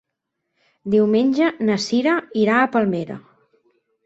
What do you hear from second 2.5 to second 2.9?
a